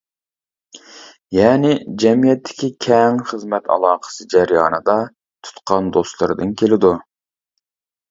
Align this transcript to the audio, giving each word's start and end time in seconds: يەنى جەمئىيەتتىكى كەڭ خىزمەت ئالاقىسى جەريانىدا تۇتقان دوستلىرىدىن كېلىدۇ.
يەنى 1.37 1.73
جەمئىيەتتىكى 2.05 2.71
كەڭ 2.87 3.21
خىزمەت 3.29 3.71
ئالاقىسى 3.77 4.29
جەريانىدا 4.35 4.99
تۇتقان 5.13 5.97
دوستلىرىدىن 6.01 6.61
كېلىدۇ. 6.65 6.99